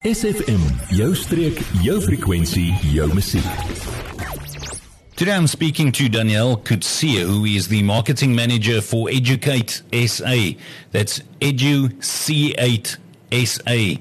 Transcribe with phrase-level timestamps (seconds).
[0.00, 0.62] SFM,
[0.96, 3.44] jou streek, jou frekwensie, jou musiek.
[5.14, 10.58] Today I'm speaking to Danielle Kutsia, who is the marketing manager for Educ8 SA.
[10.92, 12.96] That's Edu C8
[13.44, 14.00] SA.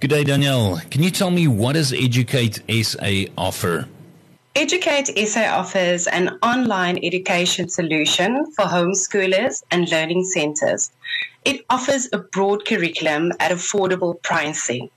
[0.00, 0.80] Good day, Danielle.
[0.90, 3.86] Can you tell me what does Educ8 SA offer?
[4.54, 10.90] Educ8 SA offers an online education solution for homeschoolers and learning centers.
[11.44, 14.88] It offers a broad curriculum at affordable pricing.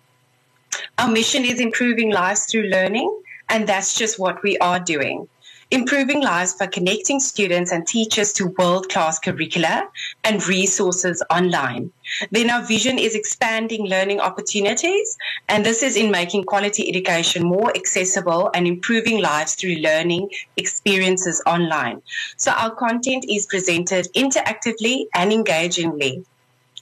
[0.97, 5.27] Our mission is improving lives through learning, and that's just what we are doing.
[5.69, 9.89] Improving lives by connecting students and teachers to world class curricula
[10.23, 11.91] and resources online.
[12.31, 15.17] Then our vision is expanding learning opportunities,
[15.49, 21.41] and this is in making quality education more accessible and improving lives through learning experiences
[21.45, 22.01] online.
[22.37, 26.23] So our content is presented interactively and engagingly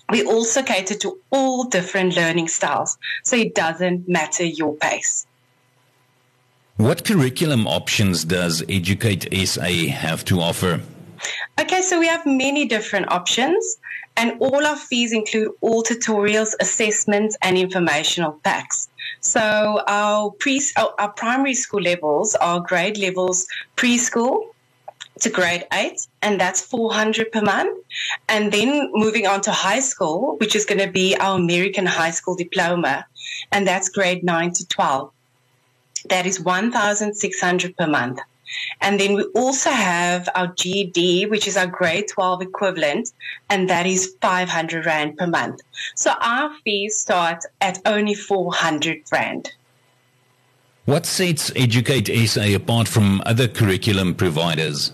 [0.09, 5.25] we also cater to all different learning styles, so it doesn't matter your pace.
[6.77, 10.81] What curriculum options does Educ8 SA have to offer?
[11.59, 13.77] Okay, so we have many different options,
[14.17, 18.89] and all our fees include all tutorials, assessments, and informational packs.
[19.21, 24.53] So our pre our primary school levels are grade levels preschool,
[25.21, 27.83] to grade eight, and that's 400 per month.
[28.27, 32.11] And then moving on to high school, which is going to be our American high
[32.11, 33.05] school diploma,
[33.51, 35.11] and that's grade nine to 12.
[36.09, 38.19] That is 1,600 per month.
[38.81, 43.11] And then we also have our GED, which is our grade 12 equivalent,
[43.49, 45.61] and that is 500 Rand per month.
[45.95, 49.51] So our fees start at only 400 Rand.
[50.85, 54.93] What sets Educ8 SA apart from other curriculum providers?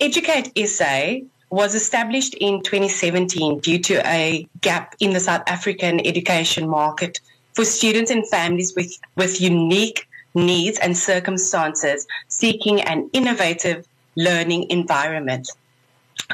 [0.00, 6.68] Educ8 SA was established in 2017 due to a gap in the South African education
[6.68, 7.20] market
[7.52, 15.48] for students and families with, with unique needs and circumstances seeking an innovative learning environment.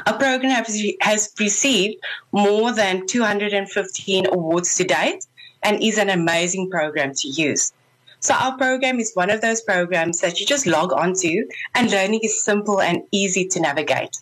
[0.07, 2.01] Our program has, has received
[2.31, 5.27] more than 215 awards to date
[5.61, 7.73] and is an amazing program to use.
[8.21, 12.19] So our program is one of those programs that you just log onto and learning
[12.21, 14.19] is simple and easy to navigate.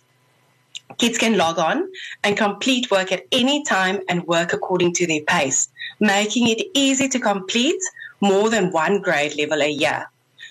[0.96, 1.86] Kids can log on
[2.24, 5.68] and complete work at any time and work according to their pace,
[6.00, 7.80] making it easy to complete
[8.22, 10.08] more than one grade level a year.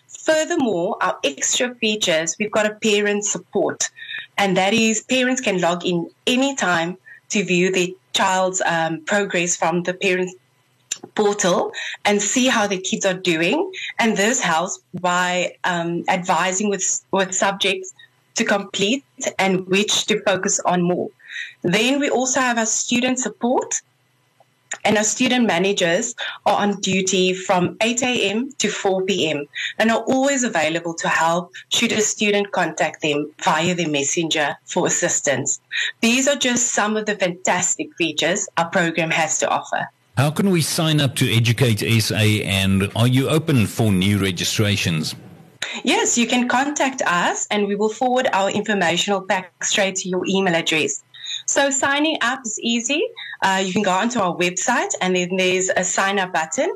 [0.07, 3.89] Furthermore, our extra features, we've got a parent support,
[4.37, 6.97] and that is parents can log in anytime
[7.29, 10.29] to view their child's um, progress from the parent
[11.15, 11.71] portal
[12.05, 13.71] and see how the kids are doing.
[13.97, 17.93] And this helps by um, advising with, with subjects
[18.35, 19.03] to complete
[19.37, 21.09] and which to focus on more.
[21.61, 23.81] Then we also have our student support
[24.85, 26.15] and our student managers
[26.45, 28.51] are on duty from 8 a.m.
[28.59, 29.45] to 4 p.m.
[29.77, 34.87] and are always available to help should a student contact them via the messenger for
[34.87, 35.59] assistance.
[36.01, 39.89] These are just some of the fantastic features our program has to offer.
[40.19, 45.15] How can we sign up to Educ8 SA and are you open for new registrations?
[45.85, 50.25] Yes, you can contact us and we will forward our informational pack straight to your
[50.27, 51.01] email address.
[51.45, 53.01] So signing up is easy.
[53.41, 56.69] Uh, you can go onto our website and then there's a sign up button.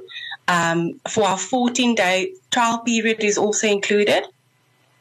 [0.48, 4.24] Um, for our 14 day trial period is also included.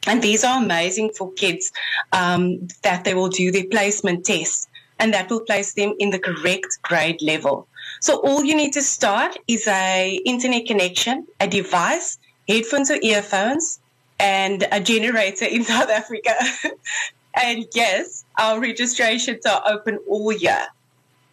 [0.05, 1.71] And these are amazing for kids
[2.11, 4.67] um, that they will do their placement tests
[4.99, 7.69] and that will place them in the correct grade level.
[8.03, 12.17] So all you need to start is a internet connection, a device,
[12.49, 13.79] headphones or earphones,
[14.19, 16.33] and a generator in South Africa.
[17.33, 20.67] and yes, our registrations are open all year.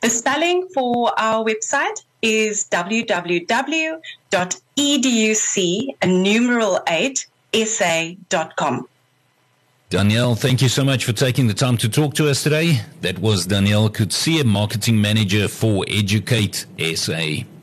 [0.00, 3.98] The spelling for our website is www.educ
[6.04, 8.88] numeral 8 sa.com.
[9.90, 12.80] Danielle, thank you so much for taking the time to talk to us today.
[13.02, 17.44] That was Danielle Kutsia, Marketing Manager for Educ8 SA.